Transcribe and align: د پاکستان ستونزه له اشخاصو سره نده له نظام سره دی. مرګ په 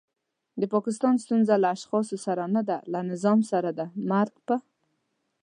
د 0.59 0.63
پاکستان 0.73 1.15
ستونزه 1.23 1.55
له 1.63 1.67
اشخاصو 1.75 2.15
سره 2.25 2.43
نده 2.55 2.77
له 2.91 2.99
نظام 3.11 3.39
سره 3.51 3.69
دی. 3.77 3.87
مرګ 4.11 4.35
په 4.47 4.55